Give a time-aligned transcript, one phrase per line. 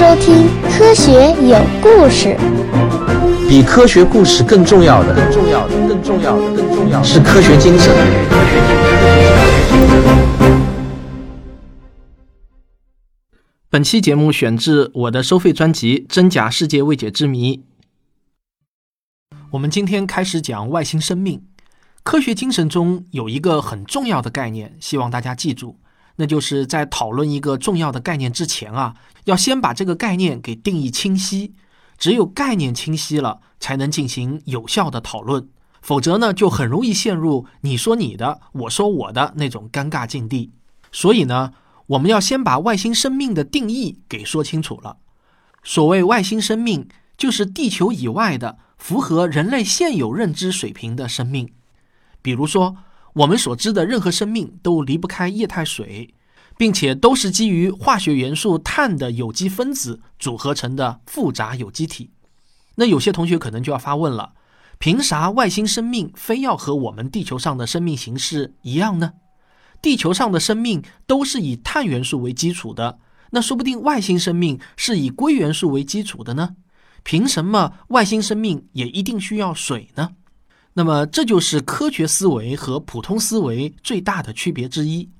[0.00, 0.46] 收听
[0.78, 1.12] 《科学
[1.46, 2.28] 有故事》。
[3.46, 7.94] 比科学故事更重要的，更重要的，更重要的，更重要的是科学精神。
[13.68, 17.58] 本期节目选自我的收费专辑《真假世界未解之谜》。
[19.50, 21.42] 我们今天开始讲外星生命。
[22.02, 25.76] 科学精神中有一个很重要的概念，希望大家记住。
[26.20, 31.54] 那就是在讨论一个重要的概念之前啊，要先把这个概念给定义清晰。
[31.96, 35.48] 只有概念清晰了，才能进行有效的讨论。
[35.80, 40.52] 否则呢，就很容易陷入你说你的，我说我的那种尴尬境地。
[40.92, 41.54] 所以呢，
[41.86, 44.98] 我们要先把外星生命的定义给说清楚了。
[45.64, 51.50] 所谓外星生命，就是地球以外的符合人类现有认知水平的生命，
[52.20, 52.76] 比如说。
[53.14, 56.14] 我们所知的任何生命都离不开液态水，
[56.56, 62.10] 并且都是基于化学元素碳的有机分子组合成的复杂有机体。
[62.76, 64.32] 那有些同学可能就要发问了：
[64.78, 69.14] 凭啥外星生命非要和我们地球上的生命形式一样呢？
[69.82, 72.98] 地球上的生命都是以碳元素为基础的，
[73.30, 76.56] 那说不定外星生命是以硅元素为基础的呢？
[77.02, 80.10] 凭什么外星生命也一定需要水呢？
[80.74, 85.10] 那么，这就是科学思维和普通思维最大的区别之一。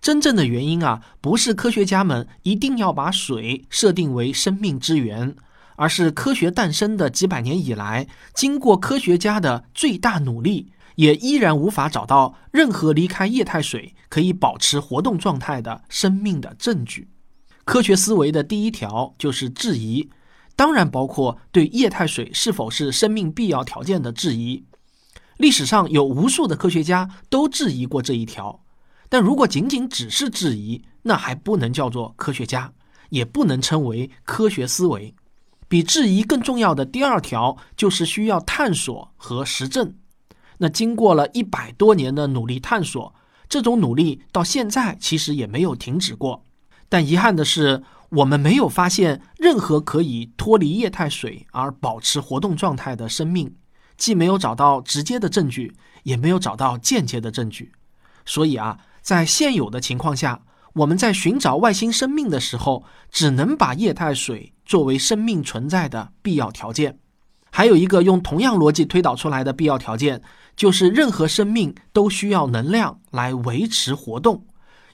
[0.00, 5.34] 真正的原因啊，不是科学家们一定要把水设定为生命之源，
[5.76, 17.08] 而是科学诞生的几百年以来，经过科学家的最大努力，也依然无法找到任何离开液态水可以保持活动状态的生命的证据。
[17.64, 20.08] 科学思维的第一条就是质疑，
[20.56, 24.64] 当然包括对液态水是否是生命必要条件的质疑。
[25.40, 28.60] 历史上有无数的科学家都质疑过这一条，
[29.08, 32.70] 但如果仅仅只是质疑，那还不能叫做科学家，
[33.08, 35.14] 也不能称为科学思维。
[35.66, 39.94] 比质疑更重要的第二条就是需要探索和实证。
[40.58, 43.14] 那经过了一百多年的努力探索，
[43.48, 46.44] 这种努力到现在其实也没有停止过。
[46.90, 53.50] 但遗憾的是，我们没有发现任何可以脱离液态水而保持活动状态的生命。
[54.00, 57.70] 既没有找到直接的证据，也没有找到间接的证据，
[58.24, 60.40] 所以啊，在现有的情况下，
[60.72, 66.98] 我们在寻找外星生命的时候，只能把液态水作为生命存在的必要条件。
[67.50, 70.22] 还有一个用同样逻辑推导出来的必要条件，
[70.56, 74.46] 就是任何生命都需要能量来维持活动，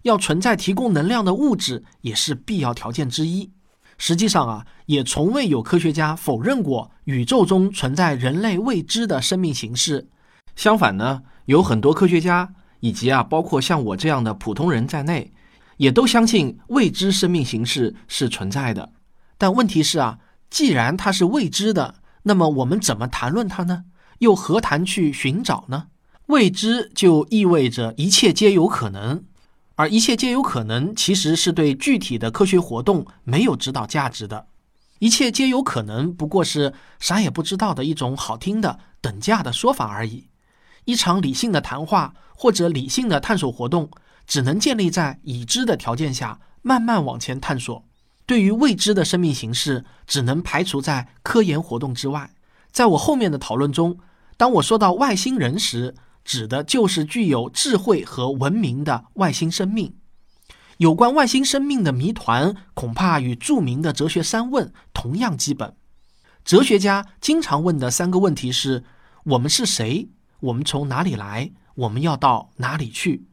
[0.02, 3.52] 要存在提供能量的物质也是必要条件之一。
[3.98, 10.08] 实际上啊，也从未有科学家否认过宇宙中存在人类未知的生命形式。
[10.54, 15.32] 相反呢，有很多科学家以及啊，包括像我这样的普通人在内，
[15.76, 18.92] 也都相信未知生命形式是存在的。
[19.38, 20.18] 但问题是啊，
[20.50, 23.84] 既然它是未知的，那么我们怎么谈论它呢？
[24.20, 25.88] 又何谈去寻找呢？
[26.26, 29.24] 未知就意味着一切皆有可能。
[29.76, 34.46] 而一切皆有可能，其实是对具体的科学活动没有指导价值的。
[34.98, 40.28] 一切皆有可能，不过是啥也不知道的一种好听的等价的说法而已。
[40.86, 43.90] 一场理性的谈话或者理性的探索活动，
[44.26, 47.84] 只能建立在已知的条件下，慢慢往前探索。
[48.24, 52.30] 对于未知的生命形式，只能排除在科研活动之外。
[52.72, 53.98] 在我后面的讨论中，
[54.38, 55.94] 当我说到外星人时，
[56.26, 59.94] 指的就是具有智慧和文明的外星生命。
[60.78, 65.74] 有关外星生命的谜团，恐怕与著名的哲学三问同样基本。
[66.44, 68.84] 哲学家经常问的三个问题是：
[69.24, 70.10] 我们是谁？
[70.40, 71.50] 我们从哪里来？
[71.76, 73.24] 我们要到哪里去？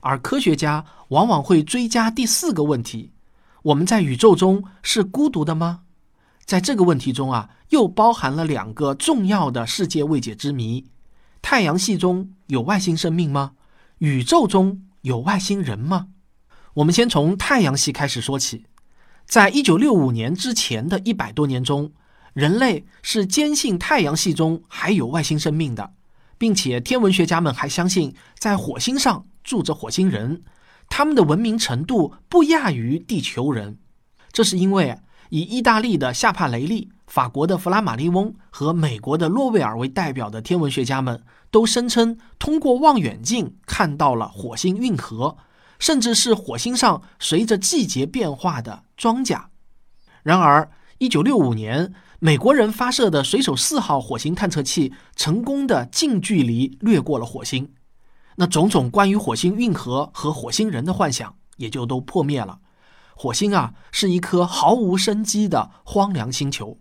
[0.00, 3.10] 而科学家往往会追加第四个问题：
[3.62, 5.80] 我们在宇宙中是孤独的吗？
[6.44, 10.84] 在这个问题中啊，又包含了两个重要的世界未解之谜。
[11.40, 13.52] 太阳系中有外星生命吗？
[13.98, 16.08] 宇宙中有外星人吗？
[16.74, 18.66] 我们先从太阳系开始说起。
[19.26, 21.92] 在一九六五年之前的一百多年中，
[22.32, 25.92] 人类是坚信太阳系中还有外星生命的，
[26.38, 30.42] 并且天文学家们还相信在火星上住着火星人，
[30.88, 33.78] 他们的文明程度不亚于地球人。
[34.32, 34.98] 这是因为
[35.30, 36.90] 以意大利的夏帕雷利。
[37.08, 45.38] 法国的弗拉马利翁和美国的洛威尔为代表的天文学家们都声称，通过望远镜看到了火星运河，
[45.78, 49.46] 甚至是火星上随着季节变化的庄稼。
[50.22, 57.72] 然而，1965年，美国人发射的水手四号火星探测器成功的近距离掠过了火星，
[58.36, 62.58] 那种种关于火星运河和火星人的幻想也就都破灭了。
[63.16, 66.78] 火星啊是一颗毫无生机的荒凉星球。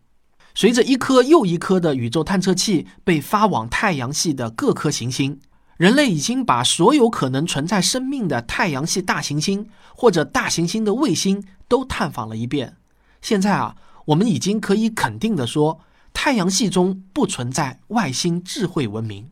[0.57, 5.39] 随着一颗又一颗的宇宙探测器被发往太阳系的各颗行星，
[5.77, 12.75] 人类已经把所有可能存在生命的太阳系大行星或者大行星的卫星都探访了一遍。
[13.21, 13.75] 现在啊，
[14.05, 15.79] 我们已经可以肯定的说，
[16.11, 19.29] 太阳系中不存在外星智慧文明。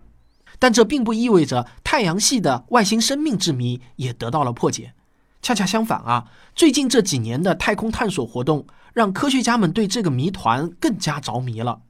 [0.60, 4.94] 但这并不意味着太阳系的外星生命之谜也得到了破解。
[5.42, 6.26] 恰恰相反啊，
[6.56, 11.82] 最近这几年的太空探索活动让科学家们对这个谜团更加着迷了。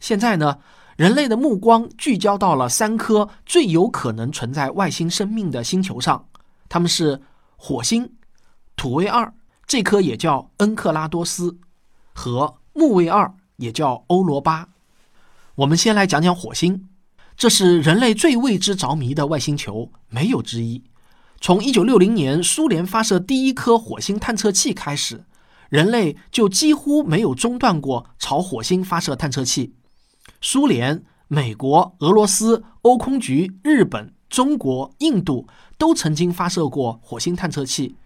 [0.00, 0.58] 现在呢，
[0.98, 6.26] 人类的目光聚焦到了三颗最有可能存在外星生命的星球上，
[6.68, 7.22] 它们是
[7.56, 8.12] 火星、
[8.76, 9.32] 土卫二，
[9.66, 11.56] 这颗也叫恩克拉多斯，
[12.12, 14.68] 和木卫二，也叫欧罗巴。
[15.54, 16.86] 我们先来讲讲火星。
[17.34, 20.84] 这是人类最为之着迷的外星球，没有之一。
[21.40, 25.24] 从1960年苏联发射第一颗火星探测器开始，
[25.72, 29.74] 人类就几乎没有中断过朝火星发射探测器。
[30.42, 35.48] 苏联、美国、俄罗斯、欧空局、日本、中国、印度
[35.78, 37.96] 都曾经发射过火星探测器。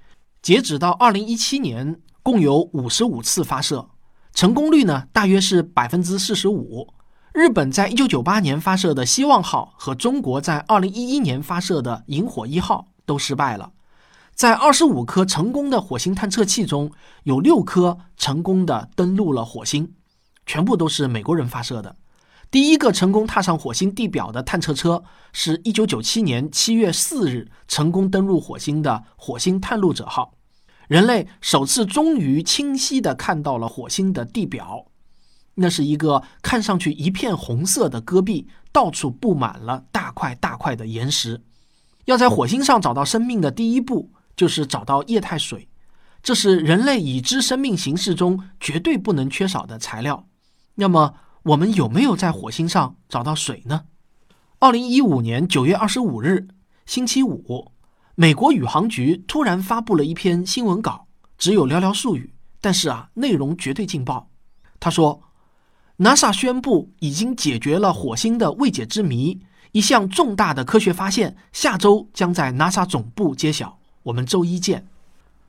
[0.40, 3.88] 截止到2017年，共有55次发射，
[4.32, 6.86] 成功率呢大约是百分之四十五。
[7.34, 13.72] 日本在一九九八年发射的希望号和中国在二零一一年发射的萤火一号都失败了。
[14.36, 16.92] 在二十五颗成功的火星探测器中，
[17.22, 19.94] 有六颗成功的登陆了火星，
[20.44, 21.96] 全部都是美国人发射的。
[22.50, 25.02] 第一个成功踏上火星地表的探测车
[25.32, 30.34] 是一九九七年七月四日成功登陆火星的火星探路者号，
[30.86, 34.84] 人类首次终于清晰地看到了火星的地表。
[35.54, 41.40] 那是一个看上去一片红色的戈壁，到处布满了大块大块的岩石。
[42.04, 45.68] 要在火星上找到生命的第一步，就是找到液态水，
[46.22, 50.26] 这是人类已知生命形式中绝对不能缺少的材料。
[50.74, 53.84] 那么，我们有没有在火星上找到水呢？
[54.58, 56.48] 二零一五年九月二十五日，
[56.84, 57.72] 星期五，
[58.14, 61.06] 美国宇航局突然发布了一篇新闻稿，
[61.38, 64.30] 只有寥寥数语，但是啊，内容绝对劲爆。
[64.78, 65.22] 他说。
[65.98, 69.40] NASA 宣布已经解决了火星的未解之谜，
[69.72, 73.75] 一项重大的科学发现下周将在 NASA 总部揭晓。
[74.06, 74.86] 我们周一见。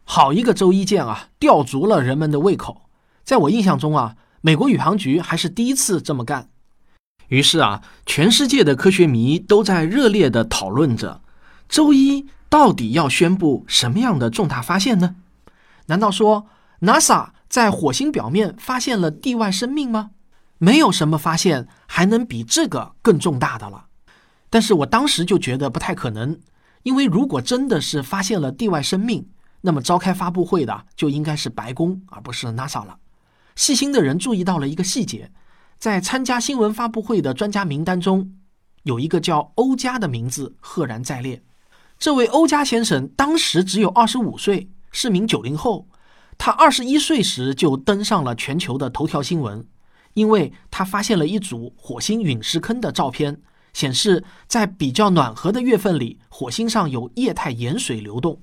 [0.04, 2.90] 好一个周一见啊，吊足了人们的胃口。
[3.24, 6.50] 在我印象中啊，美国宇航局还是第一次这么干。
[7.28, 11.22] 于是啊，全世界的科学迷都在热烈地讨论着：
[11.68, 15.16] 周一到底要宣布什么样的重大发现呢？
[15.88, 16.48] 难道说
[16.82, 20.12] NASA 在火星表面发现了地外生命吗？
[20.58, 23.86] 没有什么发现还能比这个更重大的了，
[24.50, 26.40] 但是我当时就觉得不太可能，
[26.88, 29.28] 因为如果真的是发现了地外生命，
[29.60, 32.98] 那么召开发布会的就应该是白宫，而不是 NASA 了。
[33.58, 35.30] 细心的人注意到了一个细节，
[35.78, 38.34] 在参加新闻发布会的专家名单中，
[38.84, 41.44] 有一个叫欧加的名字赫然在列。
[42.00, 45.90] 这位欧加先生当时只有二十五岁，是名九零后，
[46.38, 49.68] 他二十一岁时就登上了全球的头条新闻。
[50.14, 53.42] 因为他发现了一组火星陨石坑的照片，
[53.78, 58.42] 显示在比较暖和的月份里，火星上有液态盐水流动。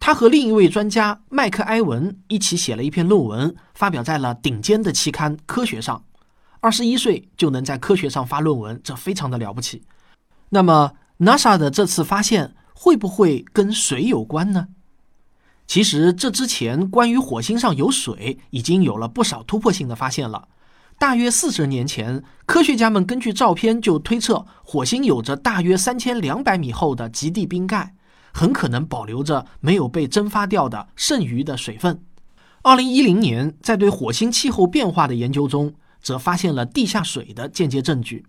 [0.00, 6.02] 他和另一位专家麦克埃文一起写了一篇论文，发表在了顶尖的期刊《科学》上。
[6.58, 9.84] 二十一岁就能在《科学》上发论文，这非常的了不起。
[10.48, 14.66] 那么，NASA 的这次发现会不会跟水有关呢？
[15.68, 20.48] 其实，这之前关于火星上有水已经有了不少突破性的发现了。
[21.00, 27.94] 大约四十年前，科学家们根据照片就推测，火星有着大约三千两百米厚的极地冰盖，
[28.34, 32.02] 很可能保留着没有被蒸发掉的剩余的水分。
[32.60, 38.26] 二零一零年，在对火星气候变化的研究中，则发现了地下水的间接证据。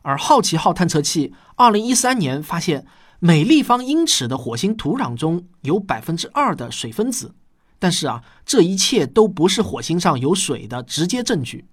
[0.00, 2.86] 而好奇号探测器二零一三年发现，
[3.18, 7.34] 每立方英尺的火星土壤中有百分之二的水分子。
[7.78, 11.66] 但是啊，这一切都不是火星上有水的直接证据。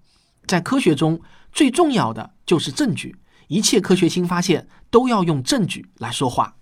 [0.46, 1.20] 在科学中
[1.52, 3.16] 最重要的就是证据，
[3.48, 6.56] 一切科学新发现都要用证据来说话。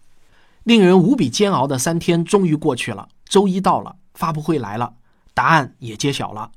[0.64, 4.94] 令人无比煎熬的三天终于过去了，周一到了，发布会来了，
[5.34, 6.52] 答案也揭晓了。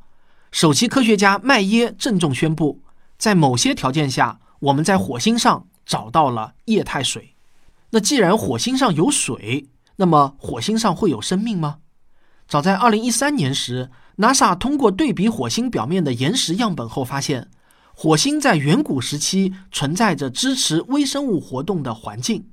[0.52, 2.82] 首席科学家麦耶郑重宣布，
[3.18, 7.36] 在某些条件下，我们在火星上找到了液态水。
[7.90, 11.80] 那既然火星上有水，那么火星上会有生命吗？
[12.48, 13.90] 早在2013年时。
[14.18, 17.50] NASA 通过对比火星表面的岩石样本后发现，
[17.94, 22.46] 火星在远古时期存在着支持微生物活动的环境。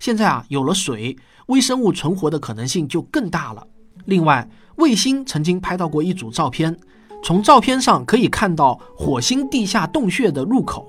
[0.00, 1.16] 现在啊，有了水，
[1.46, 3.64] 微生物存活的可能性就更大了。
[4.06, 6.76] 另外，卫星曾经拍到过一组照片，
[7.22, 10.88] 从照片上可以看到火星地下洞穴的入口。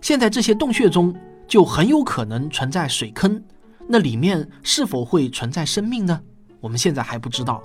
[0.00, 1.14] 现在这些洞穴中
[1.46, 3.44] 就很有可能存在水坑，
[3.86, 6.18] 那里面是否会存在生命呢？
[6.58, 7.62] 我们现在还不知道。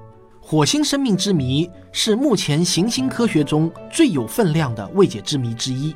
[0.50, 5.94] 火星生命之谜是目前行星科学中最有分量的未解之谜之一。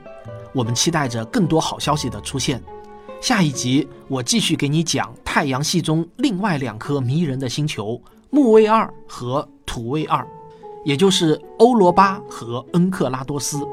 [0.54, 2.62] 我们期待着更多好消息的出现。
[3.22, 7.98] 下一集我继续给你讲太阳系中另外两颗迷人的星球
[8.30, 10.28] 木卫二和土卫二，
[10.84, 13.66] 也就是欧罗巴和恩克拉多斯。